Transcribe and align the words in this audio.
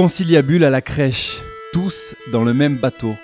Conciliabule 0.00 0.64
à 0.64 0.70
la 0.70 0.80
crèche, 0.80 1.42
tous 1.74 2.14
dans 2.32 2.42
le 2.42 2.54
même 2.54 2.78
bateau. 2.78 3.16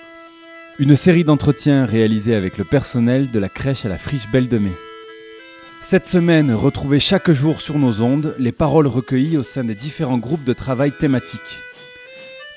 Une 0.77 0.95
série 0.95 1.23
d'entretiens 1.23 1.87
réalisés 1.87 2.35
avec 2.35 2.59
le 2.59 2.65
personnel 2.65 3.31
de 3.31 3.39
la 3.39 3.49
crèche 3.49 3.83
à 3.83 3.89
la 3.89 3.97
friche 3.97 4.29
Belle 4.31 4.47
de 4.47 4.59
Mai. 4.59 4.73
Cette 5.81 6.05
semaine, 6.05 6.53
retrouvez 6.53 6.99
chaque 6.99 7.31
jour 7.31 7.61
sur 7.61 7.79
nos 7.79 8.03
ondes 8.03 8.35
les 8.37 8.51
paroles 8.51 8.85
recueillies 8.85 9.37
au 9.37 9.41
sein 9.43 9.63
des 9.63 9.73
différents 9.73 10.19
groupes 10.19 10.43
de 10.43 10.53
travail 10.53 10.91
thématiques. 10.91 11.57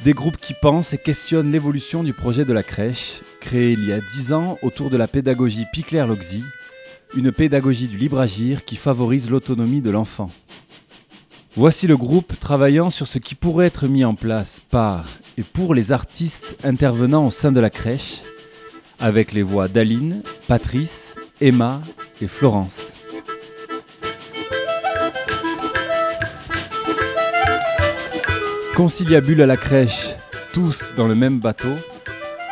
Des 0.04 0.12
groupes 0.12 0.37
qui 0.37 0.52
pensent 0.52 0.92
et 0.92 0.98
questionnent 0.98 1.50
l'évolution 1.50 2.05
du 2.05 2.12
projet 2.12 2.45
de 2.45 2.52
la 2.52 2.62
crèche, 2.62 3.23
créé 3.41 3.70
il 3.70 3.87
y 3.87 3.92
a 3.95 4.00
10 4.00 4.34
ans 4.34 4.59
autour 4.60 4.91
de 4.91 4.98
la 4.98 5.09
pédagogie 5.09 5.64
Picler-Loxy, 5.73 6.45
une 7.16 7.32
pédagogie 7.32 7.88
du 7.88 7.96
libre 7.96 8.20
agir 8.20 8.66
qui 8.66 8.77
favorise 8.77 9.30
l'autonomie 9.30 9.80
de 9.80 9.91
l'enfant. 9.91 10.30
Voici 11.56 11.88
le 11.88 11.96
groupe 11.96 12.38
travaillant 12.38 12.90
sur 12.90 13.09
ce 13.09 13.18
qui 13.18 13.34
pourrait 13.34 13.66
être 13.66 13.88
mis 13.88 14.04
en 14.04 14.14
place 14.14 14.60
par 14.70 15.06
et 15.36 15.42
pour 15.42 15.74
les 15.74 15.91
artistes 15.91 16.56
intervenant 16.62 17.27
au 17.27 17.32
sein 17.32 17.50
de 17.50 17.58
la 17.58 17.70
crèche, 17.70 18.22
avec 19.00 19.32
les 19.32 19.42
voix 19.42 19.66
d'Aline, 19.66 20.22
Patrice, 20.46 21.16
Emma 21.41 21.82
et 22.22 22.28
Florence. 22.28 22.92
Conciliabule 28.77 29.42
à 29.42 29.46
la 29.46 29.56
crèche, 29.56 30.14
tous 30.52 30.92
dans 30.96 31.08
le 31.08 31.16
même 31.16 31.41
bateau, 31.41 31.74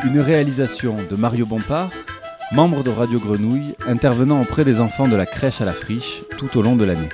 une 0.05 0.19
réalisation 0.19 0.97
de 1.09 1.15
Mario 1.15 1.47
Bompard, 1.47 1.91
membre 2.51 2.83
de 2.83 2.91
Radio 2.91 3.21
Grenouille, 3.21 3.77
intervenant 3.87 4.41
auprès 4.41 4.65
des 4.65 4.81
enfants 4.81 5.07
de 5.07 5.17
la 5.17 5.25
crèche 5.25 5.61
à 5.61 5.65
la 5.65 5.73
friche 5.73 6.25
tout 6.37 6.59
au 6.59 6.63
long 6.63 6.75
de 6.75 6.85
l'année. 6.85 7.09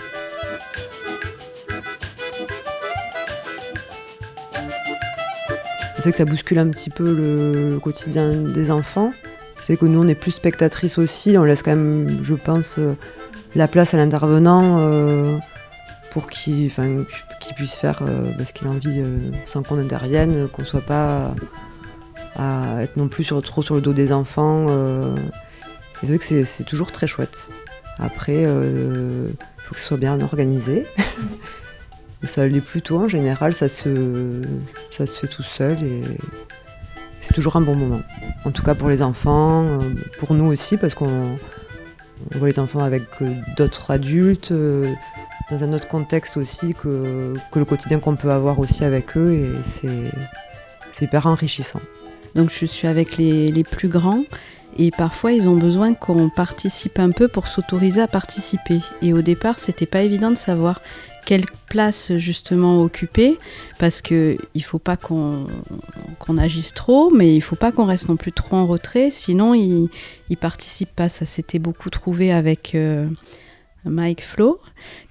C'est 6.04 6.10
que 6.10 6.18
ça 6.18 6.26
bouscule 6.26 6.58
un 6.58 6.68
petit 6.68 6.90
peu 6.90 7.14
le, 7.14 7.78
quotidien 7.80 8.34
des 8.34 8.70
enfants. 8.70 9.14
C'est 9.62 9.78
que 9.78 9.86
nous, 9.86 10.04
on 10.04 10.06
est 10.06 10.14
plus 10.14 10.32
spectatrices 10.32 10.98
aussi. 10.98 11.38
On 11.38 11.44
laisse 11.44 11.62
quand 11.62 11.74
même, 11.74 12.18
je 12.22 12.34
pense, 12.34 12.74
euh, 12.78 12.94
la 13.54 13.68
place 13.68 13.94
à 13.94 13.96
l'intervenant 13.96 14.80
euh, 14.80 15.38
pour 16.10 16.26
qu'il 16.26 16.70
puisse 17.56 17.76
faire 17.76 18.00
euh, 18.02 18.30
ce 18.44 18.52
qu'il 18.52 18.66
a 18.66 18.70
envie 18.70 19.02
sans 19.46 19.62
qu'on 19.62 19.78
intervienne, 19.78 20.46
qu'on 20.48 20.66
soit 20.66 20.82
pas 20.82 21.34
à 22.36 22.82
être 22.82 22.98
non 22.98 23.08
plus 23.08 23.32
trop 23.42 23.62
sur 23.62 23.74
le 23.74 23.80
dos 23.80 23.94
des 23.94 24.12
enfants. 24.12 24.66
c'est 26.02 26.08
vrai 26.08 26.18
que 26.18 26.44
c'est 26.44 26.64
toujours 26.64 26.92
très 26.92 27.06
chouette. 27.06 27.48
Après, 27.98 28.42
il 28.42 29.34
faut 29.56 29.72
que 29.72 29.80
ce 29.80 29.86
soit 29.86 29.96
bien 29.96 30.20
organisé. 30.20 30.86
Ça 32.26 32.46
l'est 32.46 32.60
plutôt 32.60 33.00
en 33.00 33.08
général, 33.08 33.54
ça 33.54 33.68
se, 33.68 34.42
ça 34.90 35.06
se 35.06 35.18
fait 35.18 35.28
tout 35.28 35.42
seul 35.42 35.76
et 35.82 36.02
c'est 37.20 37.34
toujours 37.34 37.56
un 37.56 37.60
bon 37.60 37.74
moment. 37.74 38.02
En 38.44 38.50
tout 38.50 38.62
cas 38.62 38.74
pour 38.74 38.88
les 38.88 39.02
enfants, 39.02 39.64
euh, 39.64 39.94
pour 40.18 40.34
nous 40.34 40.44
aussi, 40.44 40.76
parce 40.76 40.94
qu'on 40.94 41.38
voit 42.32 42.48
les 42.48 42.58
enfants 42.58 42.80
avec 42.80 43.02
euh, 43.22 43.34
d'autres 43.56 43.90
adultes, 43.90 44.52
euh, 44.52 44.92
dans 45.50 45.64
un 45.64 45.72
autre 45.72 45.88
contexte 45.88 46.36
aussi 46.36 46.74
que, 46.74 47.34
le 47.54 47.64
quotidien 47.64 47.98
qu'on 47.98 48.16
peut 48.16 48.30
avoir 48.30 48.58
aussi 48.58 48.84
avec 48.84 49.16
eux 49.16 49.32
et 49.32 49.50
c'est 50.90 51.04
hyper 51.04 51.26
enrichissant. 51.26 51.80
Donc 52.34 52.50
je 52.50 52.66
suis 52.66 52.88
avec 52.88 53.16
les, 53.16 53.48
les 53.48 53.64
plus 53.64 53.88
grands 53.88 54.24
et 54.78 54.90
parfois 54.90 55.32
ils 55.32 55.48
ont 55.48 55.56
besoin 55.56 55.94
qu'on 55.94 56.28
participe 56.28 56.98
un 56.98 57.10
peu 57.10 57.28
pour 57.28 57.48
s'autoriser 57.48 58.00
à 58.00 58.08
participer. 58.08 58.80
Et 59.02 59.12
au 59.12 59.22
départ, 59.22 59.58
c'était 59.58 59.86
pas 59.86 60.02
évident 60.02 60.30
de 60.30 60.36
savoir 60.36 60.80
quelle 61.24 61.44
place 61.68 62.12
justement 62.16 62.82
occuper 62.82 63.38
parce 63.78 64.02
que 64.02 64.36
il 64.54 64.62
faut 64.62 64.78
pas 64.78 64.96
qu'on 64.96 65.46
agisse 66.38 66.74
trop 66.74 67.10
mais 67.10 67.34
il 67.34 67.40
faut 67.40 67.56
pas 67.56 67.72
qu'on 67.72 67.86
reste 67.86 68.08
non 68.08 68.16
plus 68.16 68.32
trop 68.32 68.56
en 68.56 68.66
retrait 68.66 69.10
sinon 69.10 69.54
il, 69.54 69.88
il 70.28 70.36
participe 70.36 70.90
pas 70.94 71.08
ça 71.08 71.24
s'était 71.24 71.58
beaucoup 71.58 71.88
trouvé 71.88 72.30
avec 72.30 72.74
euh, 72.74 73.08
Mike 73.84 74.22
Flo 74.22 74.60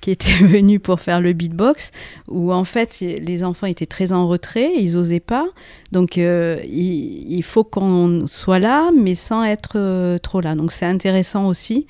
qui 0.01 0.11
était 0.11 0.33
venu 0.41 0.79
pour 0.79 0.99
faire 0.99 1.21
le 1.21 1.33
beatbox 1.33 1.91
où 2.27 2.53
en 2.53 2.63
fait 2.63 2.99
les 2.99 3.43
enfants 3.43 3.67
étaient 3.67 3.85
très 3.85 4.11
en 4.11 4.27
retrait 4.27 4.71
ils 4.77 4.97
osaient 4.97 5.19
pas 5.19 5.47
donc 5.91 6.17
euh, 6.17 6.59
il, 6.65 7.43
faut 7.43 7.63
qu'on 7.63 8.25
soit 8.27 8.59
là 8.59 8.91
mais 8.97 9.15
sans 9.15 9.43
être 9.43 9.73
euh, 9.75 10.17
trop 10.17 10.41
là 10.41 10.55
donc 10.55 10.71
c'est 10.71 10.85
intéressant 10.85 11.47
aussi 11.47 11.87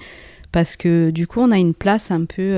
parce 0.51 0.75
que 0.75 1.11
du 1.11 1.27
coup 1.27 1.39
on 1.39 1.51
a 1.51 1.57
une 1.57 1.73
place 1.73 2.11
un 2.11 2.25
peu 2.25 2.53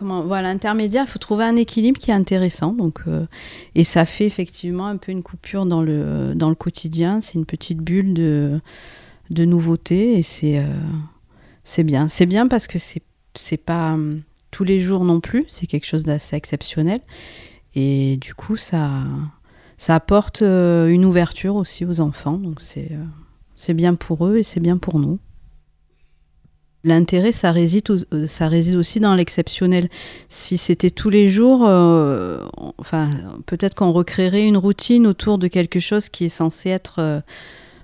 voilà, 0.00 0.48
intermédiaire, 0.48 1.04
il 1.06 1.10
faut 1.10 1.18
trouver 1.18 1.44
un 1.44 1.56
équilibre 1.56 1.98
qui 1.98 2.10
est 2.10 2.14
intéressant. 2.14 2.72
Donc, 2.72 3.00
euh, 3.06 3.26
et 3.74 3.84
ça 3.84 4.04
fait 4.06 4.26
effectivement 4.26 4.86
un 4.86 4.96
peu 4.96 5.12
une 5.12 5.22
coupure 5.22 5.66
dans 5.66 5.82
le, 5.82 6.34
dans 6.34 6.48
le 6.48 6.54
quotidien. 6.54 7.20
C'est 7.20 7.34
une 7.34 7.46
petite 7.46 7.78
bulle 7.78 8.14
de, 8.14 8.60
de 9.30 9.44
nouveautés 9.44 10.18
et 10.18 10.22
c'est, 10.22 10.58
euh, 10.58 10.66
c'est 11.68 11.84
bien. 11.84 12.08
C'est 12.08 12.24
bien 12.24 12.48
parce 12.48 12.66
que 12.66 12.78
c'est, 12.78 13.02
c'est 13.34 13.58
pas 13.58 13.92
hum, 13.92 14.22
tous 14.50 14.64
les 14.64 14.80
jours 14.80 15.04
non 15.04 15.20
plus. 15.20 15.44
C'est 15.48 15.66
quelque 15.66 15.86
chose 15.86 16.02
d'assez 16.02 16.34
exceptionnel. 16.34 17.00
Et 17.74 18.16
du 18.16 18.34
coup, 18.34 18.56
ça, 18.56 18.90
ça 19.76 19.94
apporte 19.94 20.40
euh, 20.40 20.88
une 20.88 21.04
ouverture 21.04 21.56
aussi 21.56 21.84
aux 21.84 22.00
enfants. 22.00 22.38
Donc, 22.38 22.62
c'est, 22.62 22.90
c'est 23.54 23.74
bien 23.74 23.94
pour 23.94 24.26
eux 24.26 24.38
et 24.38 24.42
c'est 24.42 24.60
bien 24.60 24.78
pour 24.78 24.98
nous. 24.98 25.18
L'intérêt, 26.84 27.32
ça 27.32 27.52
réside, 27.52 27.84
euh, 28.14 28.26
ça 28.26 28.48
réside 28.48 28.76
aussi 28.76 28.98
dans 28.98 29.14
l'exceptionnel. 29.14 29.90
Si 30.30 30.56
c'était 30.56 30.90
tous 30.90 31.10
les 31.10 31.28
jours, 31.28 31.66
euh, 31.68 32.46
enfin, 32.78 33.10
peut-être 33.44 33.74
qu'on 33.74 33.92
recréerait 33.92 34.46
une 34.46 34.56
routine 34.56 35.06
autour 35.06 35.36
de 35.36 35.48
quelque 35.48 35.80
chose 35.80 36.08
qui 36.08 36.24
est 36.24 36.30
censé 36.30 36.70
être 36.70 37.00
euh, 37.00 37.20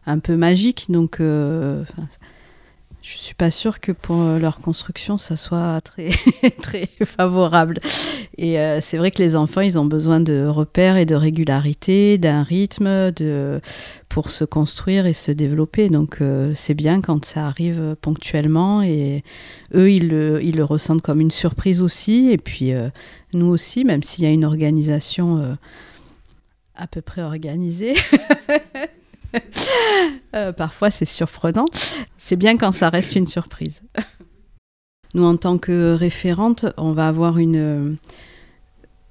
un 0.06 0.20
peu 0.20 0.36
magique. 0.36 0.86
Donc, 0.88 1.20
je 3.04 3.18
suis 3.18 3.34
pas 3.34 3.50
sûre 3.50 3.80
que 3.80 3.92
pour 3.92 4.22
euh, 4.22 4.38
leur 4.38 4.60
construction, 4.60 5.18
ça 5.18 5.36
soit 5.36 5.78
très, 5.82 6.08
très 6.62 6.88
favorable. 7.04 7.78
Et 8.38 8.58
euh, 8.58 8.80
c'est 8.80 8.96
vrai 8.96 9.10
que 9.10 9.22
les 9.22 9.36
enfants, 9.36 9.60
ils 9.60 9.78
ont 9.78 9.84
besoin 9.84 10.20
de 10.20 10.46
repères 10.46 10.96
et 10.96 11.04
de 11.04 11.14
régularité, 11.14 12.16
d'un 12.16 12.42
rythme 12.42 13.12
de, 13.12 13.60
pour 14.08 14.30
se 14.30 14.44
construire 14.44 15.04
et 15.04 15.12
se 15.12 15.30
développer. 15.30 15.90
Donc 15.90 16.22
euh, 16.22 16.52
c'est 16.54 16.72
bien 16.72 17.02
quand 17.02 17.26
ça 17.26 17.46
arrive 17.46 17.94
ponctuellement 18.00 18.80
et 18.82 19.22
eux, 19.74 19.92
ils 19.92 20.08
le, 20.08 20.42
ils 20.42 20.56
le 20.56 20.64
ressentent 20.64 21.02
comme 21.02 21.20
une 21.20 21.30
surprise 21.30 21.82
aussi. 21.82 22.30
Et 22.30 22.38
puis 22.38 22.72
nous 23.34 23.46
aussi, 23.46 23.84
même 23.84 24.02
s'il 24.02 24.24
y 24.24 24.26
a 24.26 24.30
une 24.30 24.46
organisation 24.46 25.58
à 26.74 26.86
peu 26.86 27.02
près 27.02 27.20
organisée. 27.20 27.96
Euh, 30.34 30.52
parfois, 30.52 30.90
c'est 30.90 31.04
surprenant. 31.04 31.66
C'est 32.16 32.34
bien 32.34 32.56
quand 32.56 32.72
ça 32.72 32.88
reste 32.88 33.14
une 33.14 33.28
surprise. 33.28 33.82
Nous, 35.14 35.24
en 35.24 35.36
tant 35.36 35.58
que 35.58 35.94
référente, 35.94 36.66
on 36.76 36.92
va 36.92 37.06
avoir 37.06 37.38
une, 37.38 37.96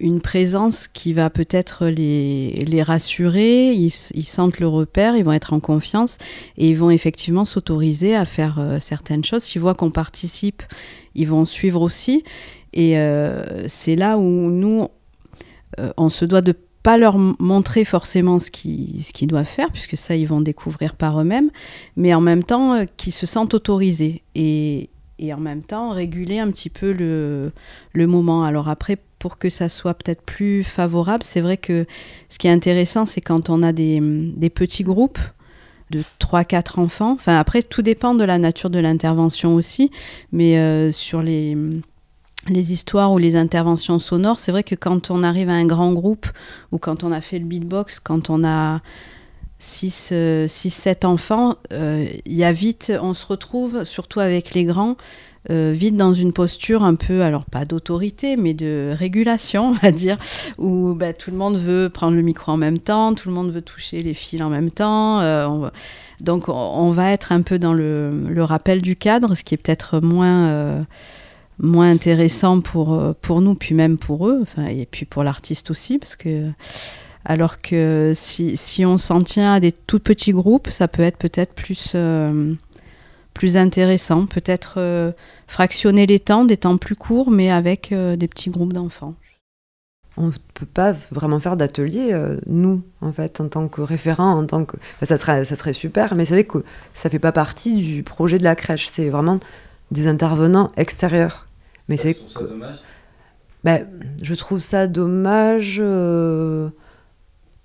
une 0.02 0.20
présence 0.20 0.90
qui 0.90 1.14
va 1.14 1.30
peut-être 1.30 1.88
les, 1.88 2.52
les 2.68 2.84
rassurer. 2.84 3.72
Ils, 3.72 3.90
sentent 3.90 4.60
le 4.60 4.68
repère, 4.68 5.16
ils 5.16 5.24
vont 5.24 5.32
être 5.32 5.54
en 5.54 5.62
confiance 5.62 6.18
et 6.58 6.68
ils 6.68 6.78
vont 6.78 6.90
effectivement 6.90 7.46
s'autoriser 7.46 8.18
à 8.18 8.26
faire 8.26 8.60
euh, 8.60 8.80
certaines 8.82 9.24
choses. 9.24 9.44
S'ils 9.44 9.62
voient 9.62 9.76
qu'on 9.76 9.92
participe, 9.92 10.62
ils 11.16 11.30
vont 11.30 11.46
suivre 11.46 11.82
aussi. 11.82 12.26
Et 12.74 13.00
euh, 13.00 13.70
c'est 13.70 13.96
là 13.96 14.18
où 14.18 14.52
nous, 14.52 14.90
on 15.96 16.10
se 16.10 16.26
doit 16.26 16.42
de 16.42 16.54
pas 16.84 16.98
leur 16.98 17.18
montrer 17.18 17.86
forcément 17.86 18.40
ce 18.40 18.52
qu'ils 18.52 19.28
doivent 19.28 19.46
faire, 19.46 19.72
puisque 19.72 19.98
ça, 19.98 20.16
ils 20.16 20.28
vont 20.28 20.42
découvrir 20.42 20.96
par 20.96 21.20
eux-mêmes, 21.20 21.50
mais 21.96 22.14
en 22.14 22.22
même 22.22 22.44
temps, 22.44 22.74
euh, 22.74 22.86
qu'ils 22.98 23.14
se 23.14 23.26
sentent 23.26 23.54
autorisés. 23.54 24.22
Et, 24.36 24.90
en 25.32 25.40
même 25.40 25.64
temps, 25.64 25.92
réguler 25.92 26.40
un 26.40 26.52
petit 26.52 26.70
peu 26.70 26.92
le, 26.92 28.08
moment. 28.08 28.44
Alors 28.44 28.68
après, 28.68 28.98
pour 29.20 29.38
que 29.38 29.50
ça 29.50 29.70
soit 29.70 29.94
peut-être 29.94 30.22
plus 30.22 30.66
favorable, 30.66 31.24
c'est 31.24 31.40
vrai 31.40 31.56
que 31.56 31.86
ce 32.28 32.38
qui 32.38 32.48
est 32.48 32.52
intéressant, 32.52 33.06
c'est 33.06 33.22
quand 33.22 33.50
on 33.50 33.64
a 33.64 33.72
des, 33.72 34.02
des 34.02 34.50
petits 34.50 34.84
groupes 34.84 35.20
de 35.92 36.04
3-4 36.20 36.82
enfants. 36.82 37.14
Enfin, 37.14 37.38
après, 37.38 37.62
tout 37.62 37.82
dépend 37.82 38.16
de 38.16 38.26
la 38.26 38.38
nature 38.38 38.70
de 38.70 38.80
l'intervention 38.80 39.56
aussi, 39.56 39.92
mais 40.34 40.58
euh, 40.58 40.92
sur 40.92 41.22
les 41.22 41.56
les 42.48 42.74
histoires 42.74 43.12
ou 43.12 43.18
les 43.18 43.36
interventions 43.36 44.00
sonores, 44.00 44.40
c'est 44.40 44.52
vrai 44.52 44.64
que 44.64 44.76
quand 44.76 45.12
on 45.12 45.24
arrive 45.24 45.50
à 45.50 45.54
un 45.54 45.66
grand 45.66 45.94
groupe 45.94 46.28
ou 46.72 46.78
quand 46.78 47.04
on 47.04 47.12
a 47.12 47.22
fait 47.22 47.40
le 47.40 47.46
beatbox, 47.46 48.00
quand 48.00 48.30
on 48.30 48.44
a 48.44 48.82
6-7 49.62 50.14
euh, 50.14 50.48
enfants, 51.04 51.56
euh, 51.72 52.06
il 52.26 52.34
y 52.34 52.44
a 52.44 52.52
vite, 52.52 52.92
on 53.02 53.14
se 53.14 53.26
retrouve, 53.26 53.86
surtout 53.86 54.20
avec 54.20 54.54
les 54.54 54.66
grands, 54.66 54.98
euh, 55.50 55.74
vite 55.76 55.96
dans 55.96 56.14
une 56.14 56.32
posture 56.32 56.84
un 56.84 56.96
peu, 56.96 57.22
alors 57.22 57.46
pas 57.46 57.66
d'autorité, 57.66 58.36
mais 58.36 58.54
de 58.54 58.92
régulation, 58.94 59.68
on 59.70 59.74
va 59.74 59.92
dire, 59.92 60.18
où 60.58 60.94
bah, 60.94 61.14
tout 61.14 61.32
le 61.32 61.38
monde 61.38 61.58
veut 61.58 61.90
prendre 61.90 62.16
le 62.16 62.22
micro 62.22 62.52
en 62.52 62.58
même 62.58 62.80
temps, 62.80 63.14
tout 63.14 63.30
le 63.30 63.36
monde 63.36 63.52
veut 63.52 63.62
toucher 63.62 64.00
les 64.00 64.14
fils 64.14 64.42
en 64.42 64.50
même 64.50 64.72
temps. 64.72 65.22
Donc 66.22 66.48
on, 66.48 66.92
va 66.92 67.12
être 67.12 67.34
un 67.34 67.42
peu 67.42 67.60
dans 67.60 67.74
le, 67.74 68.34
rappel 68.40 68.82
du 68.82 68.96
cadre, 68.96 69.36
ce 69.36 69.44
qui 69.44 69.54
est 69.54 69.58
peut-être 69.58 70.00
moins 70.00 70.86
moins 71.60 71.92
intéressant 71.92 72.62
pour, 72.62 73.16
pour 73.22 73.42
nous, 73.42 73.56
puis 73.56 73.76
même 73.76 73.98
pour 73.98 74.28
eux, 74.28 74.44
et 74.70 74.86
puis 74.86 75.06
pour 75.06 75.24
l'artiste 75.24 75.72
aussi, 75.72 76.00
parce 76.00 76.16
que 76.16 76.50
alors 77.26 77.62
que 77.62 78.12
si, 78.16 78.58
si 78.58 78.86
on 78.86 78.98
s'en 78.98 79.22
tient 79.22 79.54
à 79.54 79.60
des 79.60 79.72
tout 79.72 80.00
petits 80.00 80.34
groupes, 80.34 80.70
ça 80.70 80.88
peut 80.88 81.04
être 81.04 81.18
peut-être 81.18 81.54
plus, 81.54 81.96
plus 83.34 83.58
intéressant, 83.58 84.26
peut-être 84.26 85.14
fractionner 85.48 86.06
les 86.06 86.20
temps, 86.20 86.44
des 86.44 86.58
temps 86.58 86.78
plus 86.78 86.96
courts, 86.96 87.32
mais 87.32 87.50
avec 87.50 87.94
des 87.94 88.28
petits 88.28 88.50
groupes 88.50 88.74
d'enfants 88.74 89.16
on 90.18 90.28
ne 90.28 90.32
peut 90.54 90.66
pas 90.66 90.94
vraiment 91.12 91.40
faire 91.40 91.58
d'atelier, 91.58 92.10
euh, 92.12 92.40
nous, 92.46 92.84
en 93.02 93.12
fait, 93.12 93.42
en 93.42 93.48
tant 93.48 93.68
que 93.68 93.82
référent, 93.82 94.38
en 94.38 94.46
tant 94.46 94.66
que... 94.66 94.78
ça, 95.02 95.18
serait, 95.18 95.44
ça 95.46 95.56
serait 95.56 95.74
super, 95.74 96.14
mais 96.16 96.26
c'est 96.26 96.36
vrai 96.36 96.44
que 96.44 96.64
ça 96.94 97.10
fait 97.10 97.20
pas 97.20 97.32
partie 97.32 97.76
du 97.82 98.04
projet 98.04 98.38
de 98.38 98.44
la 98.44 98.56
crèche. 98.56 98.88
C'est 98.88 99.10
vraiment 99.10 99.40
des 99.92 100.08
intervenants 100.08 100.72
extérieurs. 100.78 101.48
Mais 101.90 101.98
c'est... 101.98 102.14
Ça 102.14 102.44
dommage 102.44 102.78
ben, 103.64 103.88
Je 104.22 104.36
trouve 104.36 104.60
ça 104.60 104.88
dommage. 104.88 105.78
Euh, 105.80 106.70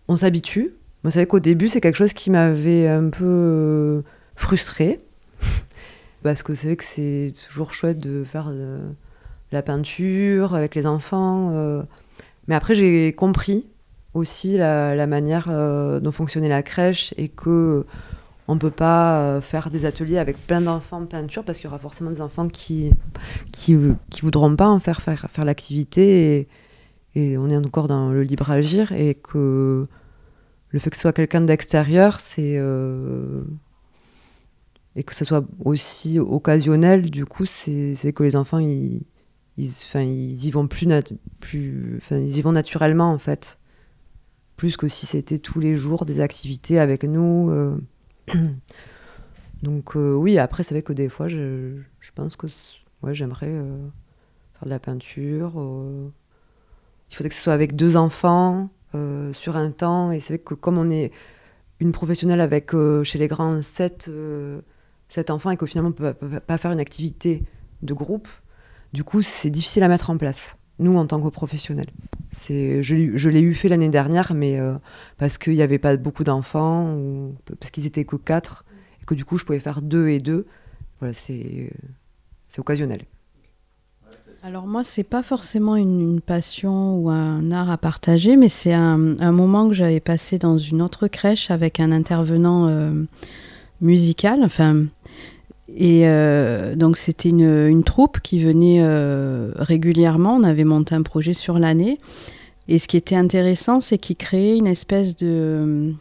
on 0.09 0.17
s'habitue. 0.17 0.75
Moi, 1.05 1.11
c'est 1.11 1.21
vrai 1.21 1.27
qu'au 1.27 1.41
début, 1.41 1.69
c'est 1.69 1.81
quelque 1.81 1.97
chose 1.97 2.13
qui 2.13 2.31
m'avait 2.31 2.89
un 2.89 3.09
peu 3.09 3.25
euh, 3.25 4.03
frustré. 4.37 5.01
Parce 6.23 6.43
que 6.43 6.55
c'est 6.55 6.69
vrai 6.69 6.77
que 6.77 6.85
c'est 6.85 7.33
toujours 7.47 7.73
chouette 7.73 8.01
de 8.01 8.25
faire 8.25 8.51
de 8.51 8.79
la 9.53 9.63
peinture 9.63 10.55
avec 10.55 10.75
les 10.75 10.87
enfants 10.87 11.85
mais 12.49 12.55
après, 12.55 12.75
j'ai 12.75 13.13
compris 13.13 13.67
aussi 14.15 14.57
la, 14.57 15.07
manière 15.07 15.49
euh, 15.51 16.01
dont 16.01 16.11
fonctionnait 16.11 16.49
la 16.49 16.63
crèche 16.63 17.15
et 17.19 17.29
que 17.29 17.87
on 18.49 18.55
ne 18.55 18.59
peut 18.59 18.71
pas 18.71 19.21
euh, 19.21 19.41
faire 19.43 19.71
des 19.71 19.85
ateliers 19.85 20.19
avec 20.19 20.39
plein 20.47 20.63
d'enfants 20.63 21.03
de 21.03 21.07
peinture 21.07 21.45
parce 21.45 21.59
qu'il 21.59 21.67
y 21.67 21.69
aura 21.69 21.79
forcément 21.79 22.11
des 22.11 22.23
enfants 22.23 22.49
qui 22.49 22.91
qui, 23.53 23.77
qui 24.11 24.21
voudront 24.23 24.57
pas 24.57 24.69
en 24.69 24.81
faire 24.81 25.03
faire, 25.03 25.27
faire 25.31 25.45
l'activité 25.45 26.49
et, 27.15 27.37
on 27.37 27.51
est 27.51 27.57
encore 27.57 27.89
dans 27.89 28.11
le 28.11 28.23
libre 28.23 28.49
agir 28.51 28.93
et 28.93 29.15
que 29.15 29.89
le 30.69 30.79
fait 30.79 30.91
que 30.91 30.97
ce 30.97 31.03
soit 31.03 31.13
quelqu'un 31.13 31.41
d'extérieur 31.41 32.21
c'est 32.21 32.55
euh, 32.57 33.43
et 34.95 35.03
que 35.03 35.15
ce 35.15 35.25
soit 35.25 35.45
aussi 35.65 36.21
occasionnel 36.21 37.11
du 37.11 37.27
coup 37.27 37.45
c'est 37.45 38.13
que 38.15 38.23
les 38.23 38.37
enfants 38.37 38.59
ils 38.59 39.03
ils, 39.57 39.73
ils 39.97 40.47
y 40.47 40.51
vont 40.53 40.69
plus, 40.69 40.87
plus 41.41 41.99
ils 42.13 42.39
y 42.39 42.43
vont 42.43 42.53
naturellement 42.53 43.11
en 43.13 43.19
fait 43.19 43.59
plus 44.57 44.77
que 44.77 44.87
si 44.87 45.07
c'était 45.07 45.41
tous 45.41 45.59
les 45.59 45.75
jours 45.75 46.05
des 46.05 46.21
activités 46.21 46.79
avec 46.79 47.03
nous 47.03 47.51
euh. 47.51 47.81
donc 49.63 49.97
euh, 49.97 50.15
oui 50.15 50.39
après 50.39 50.63
c'est 50.63 50.75
vrai 50.75 50.83
que 50.83 50.93
des 50.93 51.09
fois 51.09 51.29
je, 51.29 51.81
pense 52.15 52.37
que 52.37 52.47
ouais, 53.03 53.15
j'aimerais 53.15 53.51
euh, 53.51 53.89
faire 54.55 54.65
de 54.65 54.71
la 54.71 54.79
peinture 54.79 55.53
il 57.11 57.15
faudrait 57.15 57.29
que 57.29 57.35
ce 57.35 57.43
soit 57.43 57.55
avec 57.55 57.77
deux 57.77 57.97
enfants 57.97 58.71
sur 59.33 59.57
un 59.57 59.71
temps 59.71 60.13
et 60.13 60.21
c'est 60.21 60.35
vrai 60.35 60.43
que 60.43 60.55
comme 60.55 60.79
on 60.79 60.91
est 60.91 61.13
une 61.81 61.93
professionnelle 61.93 62.41
avec 62.41 62.73
chez 63.05 63.19
les 63.19 63.29
grands 63.29 63.63
sept, 63.63 64.11
sept 65.09 65.31
enfants 65.31 65.51
et 65.51 65.57
qu'au 65.57 65.67
finalement 65.67 65.91
on 65.91 65.93
peut 65.93 66.15
pas 66.15 66.59
faire 66.59 66.73
une 66.73 66.81
activité 66.81 67.45
de 67.83 67.95
groupe 67.95 68.29
du 68.93 69.05
coup, 69.05 69.23
c'est 69.23 69.51
difficile 69.51 69.83
à 69.83 69.89
mettre 69.89 70.11
en 70.11 70.17
place, 70.17 70.57
nous 70.79 70.97
en 70.97 71.07
tant 71.07 71.21
que 71.21 71.29
professionnels. 71.29 71.91
Je, 72.47 73.13
je 73.15 73.29
l'ai 73.31 73.41
eu 73.41 73.55
fait 73.55 73.69
l'année 73.69 73.89
dernière, 73.89 74.35
mais 74.35 74.59
euh, 74.59 74.75
parce 75.19 75.39
qu'il 75.39 75.55
n'y 75.55 75.63
avait 75.63 75.79
pas 75.79 75.97
beaucoup 75.97 76.25
d'enfants, 76.25 76.93
ou 76.95 77.35
parce 77.59 77.71
qu'ils 77.71 77.87
étaient 77.87 78.05
que 78.05 78.17
quatre, 78.17 78.65
et 79.03 79.05
que 79.05 79.15
du 79.15 79.25
coup, 79.25 79.39
je 79.39 79.45
pouvais 79.45 79.61
faire 79.61 79.83
deux 79.83 80.09
et 80.09 80.19
deux. 80.19 80.47
Voilà, 81.01 81.15
c'est 81.15 81.71
occasionnel. 82.57 83.03
Alors 84.43 84.67
moi, 84.67 84.85
c'est 84.85 85.05
pas 85.05 85.23
forcément 85.23 85.75
une, 85.75 86.21
passion 86.21 86.97
ou 86.97 87.11
un 87.11 87.51
art 87.51 87.71
à 87.71 87.77
partager, 87.77 88.37
mais 88.37 88.49
c'est 88.49 88.73
un, 88.73 88.97
moment 89.33 89.69
que 89.69 89.75
j'avais 89.75 90.01
passé 90.01 90.39
dans 90.39 90.59
une 90.59 90.81
autre 90.81 91.09
crèche 91.09 91.51
avec 91.51 91.81
un 91.81 91.91
intervenant 91.91 92.69
euh, 92.69 93.05
musical. 93.81 94.45
Enfin, 94.45 94.85
et 95.77 96.03
euh, 96.05 96.75
donc 96.75 96.97
c'était 96.97 97.29
une, 97.29 97.83
troupe 97.85 98.21
qui 98.21 98.41
venait 98.41 98.79
euh, 98.81 99.53
régulièrement. 99.57 100.35
On 100.35 100.45
avait 100.45 100.65
monté 100.65 100.95
un 100.95 101.03
projet 101.03 101.35
sur 101.35 101.59
l'année. 101.59 101.99
Et 102.69 102.79
ce 102.79 102.89
qui 102.89 102.97
était 102.97 103.17
intéressant, 103.17 103.81
c'est 103.81 103.99
qu'il 103.99 104.17
créait 104.17 104.57
une 104.57 104.67
espèce 104.67 105.17
de 105.17 105.95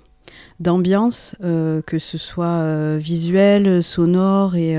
d'ambiance, 0.60 1.36
euh, 1.44 1.82
que 1.86 2.00
ce 2.00 2.18
soit 2.18 2.98
visuelle, 2.98 3.84
sonore 3.84 4.56
et 4.56 4.76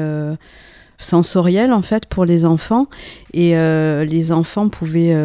sensorielle 1.01 1.73
en 1.73 1.83
fait 1.83 2.07
pour 2.07 2.25
les 2.25 2.45
enfants. 2.45 2.87
Et 3.33 3.53
les 3.53 4.33
enfants 4.33 4.69
pouvaient 4.69 5.17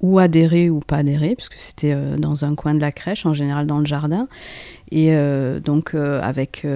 ou 0.00 0.18
adhérer 0.18 0.68
ou 0.68 0.80
pas 0.80 0.98
adhérer, 0.98 1.34
puisque 1.36 1.54
c'était 1.54 1.96
dans 2.18 2.44
un 2.44 2.54
coin 2.54 2.74
de 2.74 2.80
la 2.80 2.92
crèche, 2.92 3.24
en 3.24 3.32
général 3.32 3.66
dans 3.66 3.78
le 3.78 3.86
jardin. 3.86 4.26
Et 4.90 5.12
donc 5.64 5.94
avec 5.94 6.66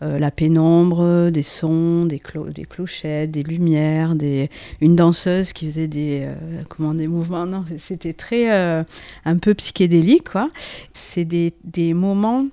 euh, 0.00 0.16
la 0.16 0.30
pénombre, 0.30 1.28
des 1.30 1.42
sons, 1.42 2.04
des, 2.04 2.22
des, 2.54 2.64
clochettes, 2.64 3.32
des 3.32 3.42
lumières, 3.42 4.14
une 4.80 4.94
danseuse 4.94 5.52
qui 5.52 5.64
faisait 5.64 5.88
des, 5.88 6.20
euh, 6.22 6.62
comment, 6.68 6.94
des 6.94 7.08
mouvements. 7.08 7.46
Non, 7.46 7.64
c'était 7.78 8.12
très 8.12 8.52
euh, 8.52 8.84
un 9.24 9.38
peu 9.38 9.54
psychédélique. 9.54 10.30
Quoi. 10.30 10.50
C'est 10.92 11.24
des, 11.24 11.52
des 11.64 11.94
moments 11.94 12.46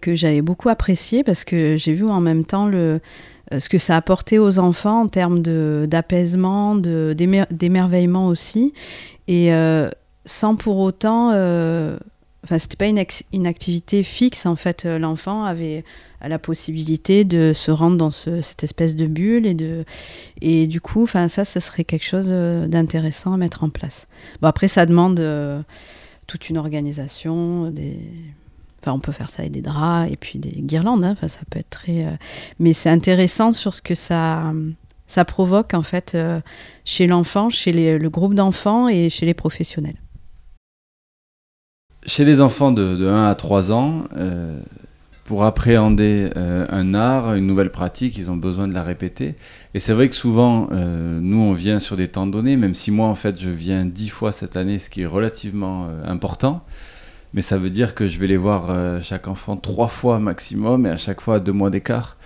que 0.00 0.14
j'avais 0.14 0.42
beaucoup 0.42 0.68
appréciés 0.68 1.24
parce 1.24 1.42
que 1.42 1.76
j'ai 1.76 1.92
vu 1.92 2.04
en 2.04 2.20
même 2.20 2.44
temps 2.44 2.68
le, 2.68 3.00
ce 3.56 3.68
que 3.68 3.78
ça 3.78 3.96
apportait 3.96 4.38
aux 4.38 4.60
enfants 4.60 5.00
en 5.00 5.08
termes 5.08 5.42
d'apaisement, 5.86 6.76
d'émerveillement 6.76 8.28
aussi. 8.28 8.72
Et 9.26 9.50
sans 10.24 10.54
pour 10.56 10.78
autant. 10.78 11.28
Enfin, 12.44 12.58
c'était 12.58 12.76
pas 12.76 12.86
une, 12.86 13.04
une, 13.32 13.46
activité 13.46 14.02
fixe 14.02 14.46
en 14.46 14.56
fait. 14.56 14.84
L'enfant 14.84 15.44
avait 15.44 15.84
la 16.28 16.38
possibilité 16.38 17.24
de 17.24 17.52
se 17.54 17.70
rendre 17.70 17.96
dans 17.96 18.10
cette 18.10 18.62
espèce 18.62 18.94
de 18.94 19.06
bulle 19.06 19.46
et 19.46 19.54
de 19.54 19.84
et 20.40 20.66
du 20.66 20.80
coup 20.80 21.02
enfin 21.02 21.28
ça 21.28 21.44
ce 21.44 21.60
serait 21.60 21.84
quelque 21.84 22.04
chose 22.04 22.28
euh, 22.30 22.66
d'intéressant 22.68 23.32
à 23.32 23.36
mettre 23.36 23.64
en 23.64 23.70
place 23.70 24.06
bon 24.40 24.48
après 24.48 24.68
ça 24.68 24.86
demande 24.86 25.18
euh, 25.18 25.60
toute 26.28 26.48
une 26.48 26.58
organisation 26.58 27.70
des 27.70 27.98
enfin 28.80 28.92
on 28.92 29.00
peut 29.00 29.12
faire 29.12 29.30
ça 29.30 29.42
avec 29.42 29.52
des 29.52 29.62
draps 29.62 30.12
et 30.12 30.16
puis 30.16 30.38
des 30.38 30.62
guirlandes 30.62 31.04
hein. 31.04 31.12
enfin 31.12 31.28
ça 31.28 31.40
peut 31.50 31.58
être 31.58 31.84
euh, 31.88 32.04
mais 32.60 32.72
c'est 32.72 32.90
intéressant 32.90 33.52
sur 33.52 33.74
ce 33.74 33.82
que 33.82 33.96
ça 33.96 34.52
ça 35.08 35.24
provoque 35.24 35.74
en 35.74 35.82
fait 35.82 36.16
chez 36.84 37.06
l'enfant 37.08 37.50
chez 37.50 37.98
le 37.98 38.08
groupe 38.08 38.34
d'enfants 38.34 38.88
et 38.88 39.10
chez 39.10 39.26
les 39.26 39.34
professionnels 39.34 39.96
chez 42.06 42.24
les 42.24 42.40
enfants 42.40 42.72
de, 42.72 42.96
de 42.96 43.06
1 43.06 43.26
à 43.26 43.34
3 43.34 43.72
ans 43.72 44.04
pour 45.24 45.44
appréhender 45.44 46.30
euh, 46.36 46.66
un 46.68 46.94
art, 46.94 47.34
une 47.34 47.46
nouvelle 47.46 47.70
pratique, 47.70 48.16
ils 48.18 48.30
ont 48.30 48.36
besoin 48.36 48.66
de 48.66 48.74
la 48.74 48.82
répéter. 48.82 49.36
Et 49.74 49.78
c'est 49.78 49.92
vrai 49.92 50.08
que 50.08 50.14
souvent, 50.14 50.68
euh, 50.72 51.20
nous, 51.20 51.38
on 51.38 51.52
vient 51.52 51.78
sur 51.78 51.96
des 51.96 52.08
temps 52.08 52.26
donnés, 52.26 52.56
même 52.56 52.74
si 52.74 52.90
moi, 52.90 53.06
en 53.06 53.14
fait, 53.14 53.40
je 53.40 53.50
viens 53.50 53.84
dix 53.84 54.08
fois 54.08 54.32
cette 54.32 54.56
année, 54.56 54.78
ce 54.78 54.90
qui 54.90 55.02
est 55.02 55.06
relativement 55.06 55.86
euh, 55.88 56.04
important. 56.04 56.64
Mais 57.34 57.42
ça 57.42 57.56
veut 57.56 57.70
dire 57.70 57.94
que 57.94 58.08
je 58.08 58.18
vais 58.18 58.26
les 58.26 58.36
voir 58.36 59.02
chaque 59.02 59.26
enfant 59.26 59.56
trois 59.56 59.88
fois 59.88 60.18
maximum, 60.18 60.84
et 60.84 60.90
à 60.90 60.98
chaque 60.98 61.22
fois 61.22 61.36
à 61.36 61.40
deux 61.40 61.52
mois 61.52 61.70
d'écart. 61.70 62.18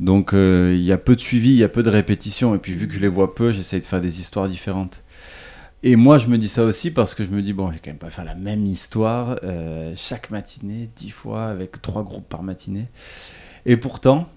Donc 0.00 0.32
il 0.34 0.82
y 0.82 0.92
a 0.92 0.98
peu 0.98 1.16
de 1.16 1.20
suivi, 1.20 1.52
il 1.52 1.56
y 1.56 1.64
a 1.64 1.68
peu 1.70 1.82
de 1.82 1.88
répétition. 1.88 2.54
Et 2.54 2.58
puis 2.58 2.74
vu 2.74 2.86
que 2.86 2.92
je 2.92 3.00
les 3.00 3.08
vois 3.08 3.34
peu, 3.34 3.52
j'essaye 3.52 3.80
de 3.80 3.86
faire 3.86 4.02
des 4.02 4.20
histoires 4.20 4.50
différentes. 4.50 5.02
Et 5.82 5.96
moi, 5.96 6.18
je 6.18 6.26
me 6.26 6.36
dis 6.36 6.48
ça 6.48 6.64
aussi 6.64 6.90
parce 6.90 7.14
que 7.14 7.24
je 7.24 7.30
me 7.30 7.40
dis, 7.40 7.54
bon, 7.54 7.68
je 7.68 7.74
vais 7.74 7.80
quand 7.82 7.90
même 7.90 7.98
pas 7.98 8.10
faire 8.10 8.24
la 8.24 8.34
même 8.34 8.66
histoire 8.66 9.38
euh, 9.44 9.94
chaque 9.96 10.30
matinée, 10.30 10.90
dix 10.94 11.10
fois, 11.10 11.46
avec 11.46 11.80
trois 11.80 12.02
groupes 12.02 12.28
par 12.28 12.42
matinée. 12.42 12.88
Et 13.64 13.78
pourtant, 13.78 14.28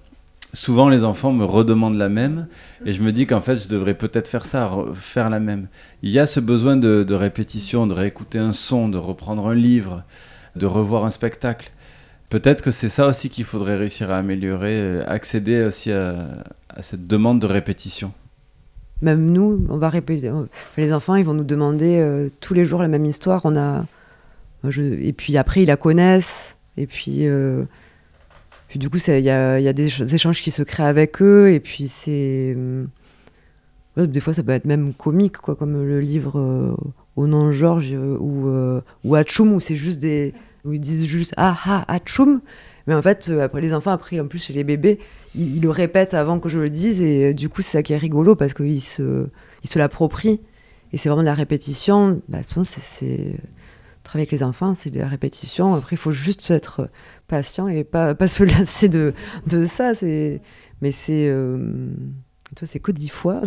souvent, 0.54 0.88
les 0.88 1.04
enfants 1.04 1.34
me 1.34 1.44
redemandent 1.44 1.98
la 1.98 2.08
même. 2.08 2.48
Et 2.86 2.94
je 2.94 3.04
me 3.04 3.12
dis 3.12 3.28
qu'en 3.28 3.42
fait, 3.42 3.58
je 3.58 3.68
devrais 3.68 3.94
peut-être 3.94 4.30
faire 4.30 4.46
ça, 4.46 4.72
faire 4.96 5.30
la 5.30 5.42
même. 5.42 5.68
Il 6.02 6.12
y 6.12 6.20
a 6.20 6.26
ce 6.26 6.40
besoin 6.40 6.78
de, 6.78 7.14
répétition, 7.14 7.88
de 7.88 7.94
réécouter 7.94 8.40
un 8.40 8.54
son, 8.54 8.88
de 8.88 8.98
reprendre 8.98 9.46
un 9.48 9.56
livre, 9.56 10.04
de 10.56 10.66
revoir 10.66 11.04
un 11.04 11.10
spectacle. 11.10 11.72
Peut-être 12.30 12.64
que 12.64 12.72
c'est 12.72 12.90
ça 12.90 13.06
aussi 13.06 13.30
qu'il 13.30 13.44
faudrait 13.44 13.76
réussir 13.76 14.12
à 14.12 14.18
améliorer, 14.18 14.80
euh, 14.80 15.04
accéder 15.08 15.66
aussi 15.66 15.92
à 15.92 16.42
cette 16.80 17.06
demande 17.06 17.40
de 17.40 17.48
répétition 17.48 18.14
même 19.04 19.32
nous, 19.32 19.66
on 19.70 19.78
va 19.78 19.90
répéter. 19.90 20.32
Les 20.78 20.94
enfants, 20.94 21.16
ils 21.16 21.26
vont 21.26 21.34
nous 21.34 21.44
demander 21.44 22.00
euh, 22.00 22.30
tous 22.40 22.54
les 22.54 22.66
jours 22.66 22.82
la 22.82 22.88
même 22.88 23.06
histoire. 23.06 23.42
On 23.44 23.56
a, 23.56 23.86
et 24.78 25.14
puis 25.14 25.38
après, 25.38 25.64
ils 25.64 25.68
la 25.68 25.76
connaissent. 25.78 26.58
Et 26.78 26.88
puis, 26.88 27.28
euh, 27.28 27.64
du 28.76 28.90
coup, 28.90 28.98
il 28.98 29.20
y 29.20 29.30
a, 29.30 29.60
y 29.60 29.68
a, 29.68 29.74
des 29.74 30.16
échanges 30.16 30.42
qui 30.42 30.52
se 30.52 30.64
créent 30.64 30.86
avec 30.86 31.22
eux. 31.22 31.52
Et 31.52 31.60
puis, 31.60 31.88
c'est. 31.88 32.56
Euh, 32.58 32.86
des 33.98 34.20
fois, 34.22 34.34
ça 34.34 34.42
peut 34.42 34.54
être 34.54 34.66
même 34.66 34.94
comique, 34.94 35.38
quoi, 35.38 35.56
comme 35.56 35.86
le 35.86 36.00
livre 36.00 36.76
Au 37.16 37.28
nom 37.28 37.52
Georges 37.52 37.94
ou, 37.94 38.50
ou 39.04 39.16
Atchoum, 39.16 39.54
où 39.54 39.60
c'est 39.60 39.76
juste 39.76 40.04
où 40.66 40.74
ils 40.74 40.80
disent 40.80 41.06
juste 41.06 41.34
Ah 41.38 41.58
ah, 41.66 41.86
Atchoum. 41.88 42.42
Mais 42.88 42.96
en 42.96 43.02
fait, 43.02 43.32
après, 43.42 43.62
les 43.62 43.74
enfants, 43.74 43.92
après, 43.92 44.20
en 44.20 44.28
plus, 44.28 44.44
chez 44.44 44.54
les 44.54 44.64
bébés, 44.64 45.00
il, 45.36 45.62
le 45.62 45.70
répète 45.70 46.14
avant 46.14 46.40
que 46.40 46.50
je 46.50 46.60
le 46.60 46.70
dise 46.70 47.02
et 47.02 47.30
euh, 47.30 47.34
du 47.34 47.50
coup 47.50 47.62
c'est 47.62 47.72
ça 47.72 47.84
qui 47.84 47.94
est 47.94 47.98
rigolo 47.98 48.36
parce 48.36 48.54
qu'ils 48.54 48.82
se 48.82 49.28
ils 49.64 49.70
se 49.70 49.80
l'approprient. 49.80 50.42
Et 50.92 50.98
c'est 50.98 51.10
vraiment 51.10 51.24
de 51.24 51.28
la 51.28 51.34
répétition. 51.34 52.22
Bah, 52.30 52.40
c'est 52.44 53.40
travailler 54.04 54.24
avec 54.28 54.32
les 54.32 54.44
enfants, 54.44 54.76
c'est 54.76 54.92
de 54.92 55.00
la 55.00 55.08
répétition. 55.08 55.74
Après, 55.74 55.96
il 55.96 56.00
faut 56.00 56.12
juste 56.12 56.52
être 56.52 56.90
patient 57.28 57.68
et 57.68 57.84
pas, 57.84 58.14
pas 58.14 58.28
se 58.28 58.44
lasser 58.44 58.90
de, 58.90 59.14
de 59.48 59.66
ça. 59.66 59.94
Mais 60.02 60.92
c'est. 60.92 61.28
Euh, 61.28 61.90
toi, 62.56 62.68
c'est 62.68 62.80
que 62.80 62.92
dix 62.92 63.10
fois. 63.10 63.42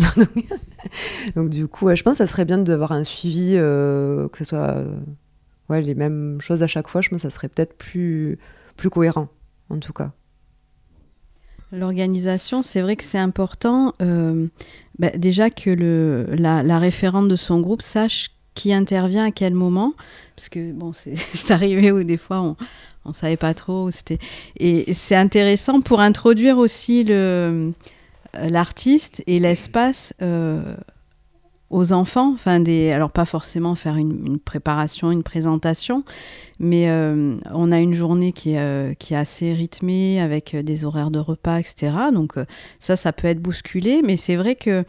Donc, 1.36 1.50
du 1.50 1.68
coup, 1.68 1.94
je 1.94 2.02
pense 2.02 2.14
que 2.14 2.18
ça 2.18 2.26
serait 2.26 2.44
bien 2.44 2.58
d'avoir 2.58 2.90
un 2.90 3.04
suivi, 3.04 3.52
euh, 3.54 4.28
que 4.28 4.38
ce 4.38 4.44
soit 4.44 4.84
ouais, 5.68 5.80
les 5.80 5.94
mêmes 5.94 6.40
choses 6.40 6.64
à 6.64 6.66
chaque 6.66 6.88
fois. 6.88 7.00
Je 7.00 7.10
pense 7.10 7.22
que 7.22 7.30
ça 7.30 7.34
serait 7.34 7.48
peut-être 7.48 7.76
plus, 7.78 8.38
plus 8.76 8.90
cohérent, 8.90 9.28
en 9.70 9.78
tout 9.78 9.92
cas. 9.92 10.12
L'organisation, 11.72 12.62
c'est 12.62 12.80
vrai 12.80 12.96
que 12.96 13.04
c'est 13.04 13.18
important. 13.18 13.94
Euh, 14.00 14.46
bah, 14.98 15.10
déjà 15.10 15.50
que 15.50 15.70
le, 15.70 16.26
la, 16.36 16.78
référente 16.78 17.28
de 17.28 17.36
son 17.36 17.60
groupe 17.60 17.82
sache 17.82 18.30
qui 18.54 18.72
intervient 18.72 19.26
à 19.26 19.30
quel 19.30 19.52
moment, 19.52 19.94
parce 20.34 20.48
que 20.48 20.72
bon, 20.72 20.92
c'est 20.92 21.16
arrivé 21.50 21.92
où 21.92 22.02
des 22.02 22.16
fois 22.16 22.40
on 22.40 22.56
on 23.04 23.12
savait 23.12 23.36
pas 23.36 23.54
trop. 23.54 23.90
C'était 23.90 24.18
et 24.58 24.92
c'est 24.94 25.16
intéressant 25.16 25.80
pour 25.80 26.00
introduire 26.00 26.58
aussi 26.58 27.04
le 27.04 27.72
l'artiste 28.34 29.22
et 29.26 29.38
l'espace 29.38 30.12
euh, 30.22 30.76
aux 31.70 31.92
enfants, 31.92 32.32
enfin 32.32 32.60
des, 32.60 32.92
alors 32.92 33.10
pas 33.10 33.24
forcément 33.24 33.74
faire 33.74 33.96
une, 33.96 34.38
préparation, 34.38 35.10
une 35.10 35.22
présentation, 35.22 36.04
mais 36.60 36.88
euh, 36.88 37.36
on 37.52 37.72
a 37.72 37.80
une 37.80 37.94
journée 37.94 38.32
qui 38.32 38.52
est, 38.52 38.60
euh, 38.60 38.94
qui 38.94 39.14
est 39.14 39.16
assez 39.16 39.52
rythmée 39.52 40.20
avec 40.20 40.54
des 40.54 40.84
horaires 40.84 41.10
de 41.10 41.18
repas, 41.18 41.58
etc. 41.58 41.92
Donc 42.12 42.34
ça, 42.78 42.96
ça 42.96 43.12
peut 43.12 43.28
être 43.28 43.40
bousculé, 43.40 44.02
mais 44.04 44.16
c'est 44.16 44.36
vrai 44.36 44.54
que 44.54 44.84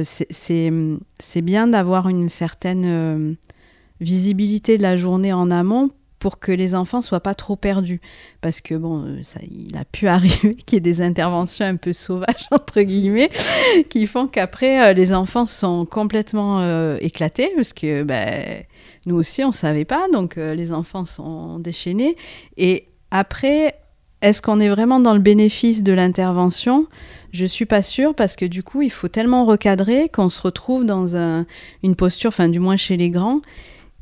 c'est 0.00 1.42
bien 1.42 1.66
d'avoir 1.66 2.08
une 2.08 2.28
certaine 2.28 3.36
visibilité 4.00 4.78
de 4.78 4.82
la 4.82 4.96
journée 4.96 5.32
en 5.32 5.50
amont 5.50 5.90
pour 6.18 6.38
que 6.38 6.52
les 6.52 6.74
enfants 6.74 7.02
soient 7.02 7.20
pas 7.20 7.34
trop 7.34 7.56
perdus. 7.56 8.00
Parce 8.40 8.60
que 8.60 8.74
bon, 8.74 9.04
euh, 9.04 9.20
ça, 9.22 9.40
il 9.50 9.76
a 9.76 9.84
pu 9.84 10.06
arriver 10.08 10.54
qu'il 10.54 10.76
y 10.76 10.78
ait 10.78 10.80
des 10.80 11.00
interventions 11.00 11.64
un 11.64 11.76
peu 11.76 11.92
sauvages, 11.92 12.46
entre 12.50 12.82
guillemets, 12.82 13.30
qui 13.90 14.06
font 14.06 14.26
qu'après, 14.26 14.90
euh, 14.90 14.92
les 14.92 15.12
enfants 15.12 15.46
sont 15.46 15.84
complètement 15.84 16.60
euh, 16.60 16.96
éclatés, 17.00 17.50
parce 17.54 17.72
que 17.72 18.02
ben, 18.02 18.64
nous 19.06 19.16
aussi, 19.16 19.44
on 19.44 19.48
ne 19.48 19.52
savait 19.52 19.84
pas, 19.84 20.06
donc 20.12 20.36
les 20.36 20.72
enfants 20.72 21.04
sont 21.04 21.58
déchaînés. 21.58 22.16
Et 22.56 22.88
après, 23.10 23.76
est-ce 24.22 24.42
qu'on 24.42 24.58
est 24.58 24.68
vraiment 24.68 24.98
dans 24.98 25.14
le 25.14 25.20
bénéfice 25.20 25.82
de 25.82 25.92
l'intervention? 25.92 26.86
Je 27.32 27.44
suis 27.44 27.66
pas 27.66 27.82
sûre 27.82 28.14
parce 28.14 28.34
que 28.34 28.44
du 28.44 28.62
coup, 28.62 28.82
il 28.82 28.90
faut 28.90 29.08
tellement 29.08 29.44
recadrer 29.44 30.08
qu'on 30.08 30.28
se 30.28 30.40
retrouve 30.40 30.84
dans 30.84 31.16
une 31.84 31.96
posture, 31.96 32.28
enfin 32.28 32.48
du 32.48 32.58
moins 32.58 32.76
chez 32.76 32.96
les 32.96 33.10
grands, 33.10 33.40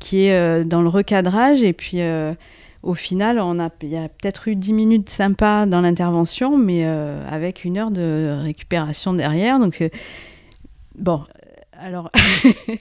qui 0.05 0.27
est 0.27 0.33
euh, 0.33 0.63
dans 0.63 0.83
le 0.83 0.87
recadrage. 0.89 1.63
Et 1.63 1.73
puis, 1.73 2.01
euh, 2.01 2.33
au 2.83 2.93
final, 2.93 3.39
on 3.39 3.59
a, 3.59 3.71
il 3.81 3.89
y 3.89 3.97
a 3.97 4.07
peut-être 4.07 4.47
eu 4.47 4.55
10 4.55 4.73
minutes 4.73 5.09
sympas 5.09 5.65
dans 5.65 5.81
l'intervention, 5.81 6.57
mais 6.59 6.81
euh, 6.85 7.27
avec 7.27 7.65
une 7.65 7.79
heure 7.79 7.89
de 7.89 8.37
récupération 8.43 9.15
derrière. 9.15 9.57
Donc, 9.57 9.83
bon, 10.95 11.23
alors, 11.79 12.11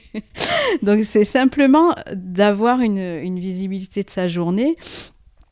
donc 0.82 1.00
c'est 1.04 1.24
simplement 1.24 1.94
d'avoir 2.12 2.80
une, 2.80 2.98
une, 2.98 3.38
visibilité 3.38 4.02
de 4.02 4.10
sa 4.10 4.28
journée, 4.28 4.76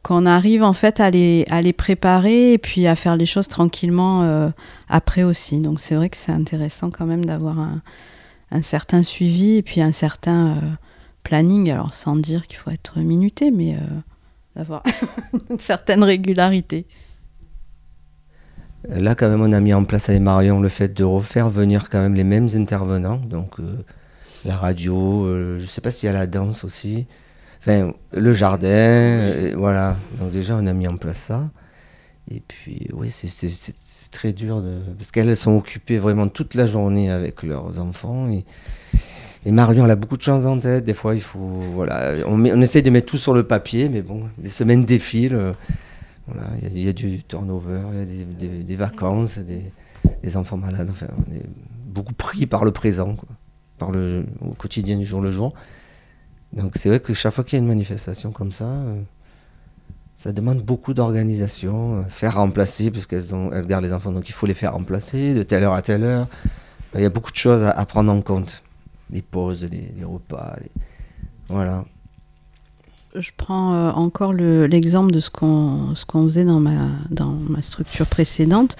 qu'on 0.02 0.26
arrive 0.26 0.62
en 0.62 0.74
fait 0.74 1.00
à 1.00 1.10
les, 1.10 1.46
à 1.48 1.62
les 1.62 1.72
préparer 1.72 2.52
et 2.52 2.58
puis 2.58 2.86
à 2.86 2.96
faire 2.96 3.16
les 3.16 3.24
choses 3.24 3.48
tranquillement 3.48 4.50
après 4.88 5.22
aussi. 5.22 5.60
Donc 5.60 5.80
c'est 5.80 5.94
vrai 5.94 6.08
que 6.08 6.16
c'est 6.16 6.32
intéressant 6.32 6.90
quand 6.90 7.06
même 7.06 7.24
d'avoir 7.24 7.60
un, 7.60 7.82
un, 8.50 8.62
certain 8.62 9.04
suivi 9.04 9.58
et 9.58 9.62
puis 9.62 9.80
un 9.80 9.92
certain 9.92 10.56
planning, 11.22 11.70
alors 11.70 11.94
sans 11.94 12.16
dire 12.16 12.46
qu'il 12.46 12.58
faut 12.58 12.70
être 12.70 12.98
minuté, 12.98 13.50
mais 13.50 13.74
euh, 13.74 13.78
d'avoir 14.56 14.82
une 15.50 15.58
certaine 15.58 16.02
régularité. 16.02 16.86
Là, 18.88 19.14
quand 19.14 19.28
même, 19.28 19.40
on 19.40 19.52
a 19.52 19.60
mis 19.60 19.72
en 19.72 19.84
place 19.84 20.08
avec 20.08 20.20
Marion 20.20 20.60
le 20.60 20.68
fait 20.68 20.92
de 20.92 21.04
refaire 21.04 21.48
venir 21.48 21.88
quand 21.88 22.00
même 22.00 22.14
les 22.14 22.24
mêmes 22.24 22.48
intervenants. 22.54 23.18
Donc, 23.18 23.60
euh, 23.60 23.76
la 24.44 24.56
radio, 24.56 25.24
euh, 25.24 25.58
je 25.58 25.62
ne 25.62 25.68
sais 25.68 25.80
pas 25.80 25.92
s'il 25.92 26.08
y 26.08 26.10
a 26.10 26.12
la 26.12 26.26
danse 26.26 26.64
aussi. 26.64 27.06
Enfin, 27.60 27.92
le 28.12 28.32
jardin, 28.32 29.54
voilà. 29.56 29.96
Donc, 30.20 30.32
déjà, 30.32 30.56
on 30.56 30.66
a 30.66 30.72
mis 30.72 30.88
en 30.88 30.96
place 30.96 31.18
ça. 31.18 31.48
Et 32.28 32.40
puis, 32.40 32.88
oui, 32.92 33.10
c'est 33.10 34.10
très 34.10 34.32
dur 34.32 34.62
de... 34.62 34.78
parce 34.98 35.10
qu'elles 35.12 35.36
sont 35.36 35.56
occupées 35.56 35.98
vraiment 35.98 36.28
toute 36.28 36.54
la 36.54 36.66
journée 36.66 37.10
avec 37.10 37.44
leurs 37.44 37.80
enfants. 37.80 38.28
Et, 38.30 38.44
et 39.44 39.50
Marion, 39.50 39.84
elle 39.84 39.90
a 39.90 39.96
beaucoup 39.96 40.16
de 40.16 40.22
choses 40.22 40.46
en 40.46 40.58
tête. 40.58 40.84
Des 40.84 40.94
fois, 40.94 41.14
il 41.14 41.22
faut. 41.22 41.38
Voilà, 41.38 42.14
on, 42.26 42.36
met, 42.36 42.52
on 42.52 42.60
essaye 42.60 42.82
de 42.82 42.90
mettre 42.90 43.06
tout 43.06 43.18
sur 43.18 43.34
le 43.34 43.42
papier, 43.42 43.88
mais 43.88 44.02
bon, 44.02 44.22
les 44.42 44.48
semaines 44.48 44.84
défilent. 44.84 45.54
Voilà, 46.28 46.48
il 46.62 46.78
y, 46.78 46.88
a 46.88 46.92
du 46.92 47.22
turnover, 47.24 47.80
il 47.92 47.98
y 47.98 48.60
a 48.60 48.62
des, 48.62 48.76
vacances, 48.76 49.38
des, 49.38 50.36
enfants 50.36 50.56
malades. 50.56 50.88
Enfin, 50.88 51.08
on 51.18 51.34
est 51.34 51.42
beaucoup 51.86 52.14
pris 52.14 52.46
par 52.46 52.64
le 52.64 52.70
présent, 52.70 53.16
par 53.78 53.90
le, 53.90 54.24
au 54.40 54.54
quotidien 54.54 54.96
du 54.96 55.04
jour 55.04 55.20
le 55.20 55.32
jour. 55.32 55.52
Donc, 56.52 56.72
c'est 56.76 56.88
vrai 56.88 57.00
que 57.00 57.12
chaque 57.12 57.32
fois 57.32 57.42
qu'il 57.42 57.58
y 57.58 57.60
a 57.60 57.62
une 57.62 57.68
manifestation 57.68 58.30
comme 58.30 58.52
ça, 58.52 58.66
euh, 58.66 59.00
ça 60.16 60.32
demande 60.32 60.62
beaucoup 60.62 60.94
d'organisation. 60.94 61.98
Euh, 61.98 62.02
faire 62.08 62.36
remplacer, 62.36 62.90
parce 62.92 63.06
qu'elles 63.06 63.34
elles 63.52 63.66
gardent 63.66 63.84
les 63.84 63.92
enfants, 63.92 64.12
donc 64.12 64.28
il 64.28 64.32
faut 64.32 64.46
les 64.46 64.54
faire 64.54 64.74
remplacer 64.74 65.34
de 65.34 65.42
telle 65.42 65.64
heure 65.64 65.74
à 65.74 65.82
telle 65.82 66.04
heure. 66.04 66.28
Il 66.94 67.00
y 67.00 67.06
a 67.06 67.10
beaucoup 67.10 67.32
de 67.32 67.36
choses 67.36 67.64
à 67.64 67.84
prendre 67.86 68.12
en 68.12 68.20
compte 68.20 68.62
les 69.12 69.22
pauses, 69.22 69.68
les, 69.70 70.04
repas. 70.04 70.56
Voilà. 71.48 71.84
Je 73.14 73.30
prends 73.36 73.74
euh, 73.74 73.90
encore 73.90 74.32
l'exemple 74.32 75.12
de 75.12 75.20
ce 75.20 75.30
qu'on 75.30 75.94
qu'on 76.08 76.24
faisait 76.24 76.46
dans 76.46 76.60
ma, 76.60 76.86
dans 77.10 77.32
ma 77.32 77.60
structure 77.60 78.06
précédente, 78.06 78.76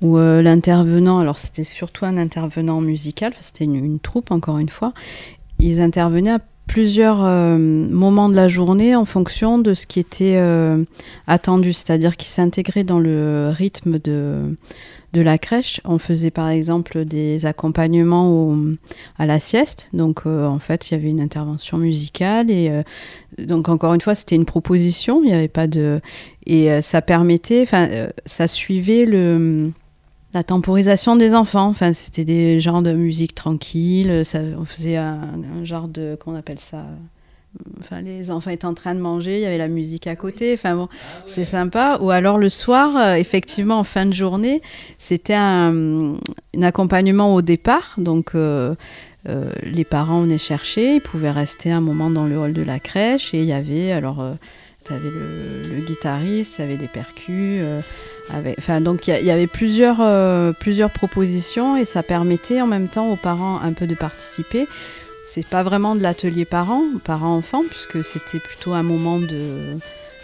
où 0.00 0.16
euh, 0.16 0.40
l'intervenant, 0.40 1.18
alors 1.18 1.38
c'était 1.38 1.64
surtout 1.64 2.06
un 2.06 2.16
intervenant 2.16 2.80
musical, 2.80 3.32
c'était 3.40 3.64
une, 3.64 4.00
troupe 4.00 4.30
encore 4.30 4.58
une 4.58 4.70
fois, 4.70 4.94
ils 5.58 5.80
intervenaient 5.80 6.32
à 6.32 6.40
plusieurs 6.68 7.24
euh, 7.24 7.58
moments 7.58 8.28
de 8.28 8.36
la 8.36 8.46
journée 8.46 8.94
en 8.94 9.04
fonction 9.04 9.58
de 9.58 9.74
ce 9.74 9.86
qui 9.86 9.98
était 9.98 10.40
attendu, 11.26 11.72
c'est-à-dire 11.72 12.16
qu'ils 12.16 12.30
s'intégraient 12.30 12.84
dans 12.84 13.00
le 13.00 13.50
rythme 13.52 13.98
de 13.98 14.56
de 15.12 15.20
la 15.20 15.38
crèche. 15.38 15.80
On 15.84 15.98
faisait 15.98 16.30
par 16.30 16.48
exemple 16.48 17.04
des 17.04 17.46
accompagnements 17.46 18.56
à 19.18 19.26
la 19.26 19.40
sieste. 19.40 19.90
Donc 19.92 20.22
euh, 20.26 20.46
en 20.46 20.58
fait, 20.58 20.90
il 20.90 20.94
y 20.94 20.96
avait 20.96 21.08
une 21.08 21.20
intervention 21.20 21.78
musicale 21.78 22.50
et 22.50 22.68
euh, 22.70 22.82
donc 23.38 23.68
encore 23.68 23.94
une 23.94 24.00
fois, 24.00 24.14
c'était 24.14 24.36
une 24.36 24.44
proposition. 24.44 25.22
Il 25.22 25.28
n'y 25.28 25.34
avait 25.34 25.48
pas 25.48 25.66
de 25.66 26.00
et 26.46 26.70
euh, 26.70 26.80
ça 26.82 27.02
permettait, 27.02 27.62
enfin, 27.62 27.88
ça 28.26 28.48
suivait 28.48 29.04
le 29.06 29.70
la 30.34 30.42
temporisation 30.42 31.16
des 31.16 31.34
enfants. 31.34 31.68
Enfin, 31.68 31.92
c'était 31.92 32.24
des 32.24 32.60
genres 32.60 32.82
de 32.82 32.92
musique 32.92 33.34
tranquille. 33.34 34.24
Ça, 34.24 34.40
on 34.58 34.64
faisait 34.64 34.96
un, 34.96 35.64
genre 35.64 35.88
de 35.88 36.16
qu'on 36.20 36.34
appelle 36.34 36.60
ça 36.60 36.84
Enfin, 37.80 38.02
les 38.02 38.30
enfants 38.30 38.50
étaient 38.50 38.66
en 38.66 38.74
train 38.74 38.94
de 38.94 39.00
manger, 39.00 39.38
il 39.38 39.40
y 39.40 39.46
avait 39.46 39.58
la 39.58 39.68
musique 39.68 40.06
à 40.06 40.16
côté. 40.16 40.52
Enfin 40.54 40.76
bon, 40.76 40.88
c'est 41.26 41.44
sympa. 41.44 41.98
Ou 42.00 42.10
alors 42.10 42.38
le 42.38 42.50
soir, 42.50 42.96
euh, 42.96 43.14
effectivement, 43.14 43.78
en 43.78 43.84
fin 43.84 44.06
de 44.06 44.12
journée, 44.12 44.62
c'était 44.98 45.34
un, 45.34 46.14
accompagnement 46.60 47.34
au 47.34 47.42
départ. 47.42 47.94
Donc 47.96 48.34
euh, 48.34 48.74
euh, 49.28 49.50
les 49.62 49.84
parents 49.84 50.22
venaient 50.22 50.38
chercher, 50.38 50.96
ils 50.96 51.00
pouvaient 51.00 51.30
rester 51.30 51.70
un 51.72 51.80
moment 51.80 52.10
dans 52.10 52.26
le 52.26 52.36
hall 52.36 52.52
de 52.52 52.62
la 52.62 52.78
crèche 52.78 53.34
et 53.34 53.38
il 53.38 53.46
y 53.46 53.52
avait 53.52 53.92
alors 53.92 54.22
tu 54.88 54.92
avais 54.92 55.10
le, 55.10 55.80
guitariste, 55.86 56.58
il 56.58 56.62
y 56.62 56.64
avait 56.64 56.76
des 56.76 56.88
percus. 56.88 57.62
donc 58.80 59.06
il 59.06 59.24
y, 59.24 59.30
avait 59.30 59.46
plusieurs, 59.46 60.54
plusieurs 60.56 60.90
propositions 60.90 61.76
et 61.76 61.84
ça 61.84 62.02
permettait 62.02 62.60
en 62.60 62.66
même 62.66 62.88
temps 62.88 63.08
aux 63.10 63.16
parents 63.16 63.60
un 63.62 63.72
peu 63.72 63.86
de 63.86 63.94
participer 63.94 64.66
c'est 65.28 65.46
pas 65.46 65.62
vraiment 65.62 65.94
de 65.94 66.00
l'atelier 66.00 66.46
parent, 66.46 66.84
parent-enfant, 67.04 67.62
puisque 67.68 68.02
c'était 68.02 68.38
plutôt 68.38 68.72
un 68.72 68.82
moment 68.82 69.18
de, 69.18 69.76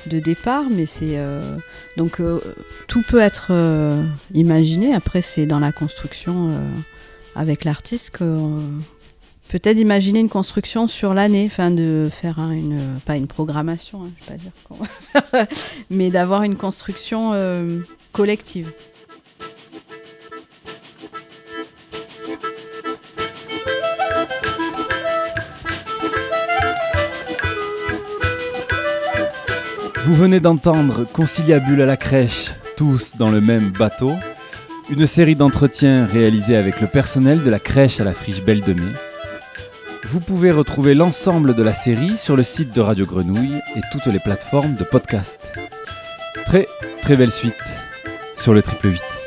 de 0.06 0.18
départ, 0.18 0.64
mais 0.70 0.86
c'est 0.86 1.18
euh, 1.18 1.56
donc 1.96 2.20
euh, 2.20 2.40
tout 2.88 3.02
peut 3.02 3.20
être 3.20 3.48
euh, 3.50 4.02
imaginé. 4.32 4.94
Après, 4.94 5.20
c'est 5.20 5.44
dans 5.44 5.58
la 5.58 5.72
construction 5.72 6.58
avec 7.34 7.64
l'artiste 7.64 8.10
que 8.10 8.24
peut-être 9.54 9.78
imaginer 9.78 10.18
une 10.18 10.28
construction 10.28 10.88
sur 10.88 11.14
l'année, 11.14 11.44
enfin 11.46 11.70
de 11.70 12.08
faire 12.10 12.40
une 12.40 12.98
pas 13.04 13.14
une 13.14 13.28
programmation, 13.28 14.02
hein, 14.02 14.10
je 14.20 14.32
vais 14.32 14.36
pas 14.36 15.38
dire, 15.38 15.46
mais 15.90 16.10
d'avoir 16.10 16.42
une 16.42 16.56
construction 16.56 17.30
collective. 18.10 18.72
Vous 30.04 30.16
venez 30.16 30.40
d'entendre 30.40 31.04
Conciliabule 31.04 31.80
à 31.80 31.86
la 31.86 31.96
crèche, 31.96 32.54
tous 32.76 33.14
dans 33.16 33.30
le 33.30 33.40
même 33.40 33.70
bateau. 33.70 34.14
Une 34.90 35.06
série 35.06 35.36
d'entretiens 35.36 36.06
réalisés 36.06 36.56
avec 36.56 36.80
le 36.80 36.88
personnel 36.88 37.44
de 37.44 37.50
la 37.50 37.60
crèche 37.60 38.00
à 38.00 38.04
la 38.04 38.14
friche 38.14 38.42
Belle 38.42 38.60
de 38.60 38.72
Mai. 38.72 38.92
Vous 40.06 40.20
pouvez 40.20 40.50
retrouver 40.50 40.94
l'ensemble 40.94 41.54
de 41.54 41.62
la 41.62 41.72
série 41.72 42.18
sur 42.18 42.36
le 42.36 42.42
site 42.42 42.74
de 42.74 42.80
Radio 42.80 43.06
Grenouille 43.06 43.60
et 43.74 43.80
toutes 43.90 44.06
les 44.06 44.18
plateformes 44.18 44.74
de 44.74 44.84
podcast. 44.84 45.52
Très 46.44 46.68
très 47.00 47.16
belle 47.16 47.30
suite 47.30 47.54
sur 48.36 48.52
le 48.52 48.62
triple 48.62 48.88
8. 48.88 49.23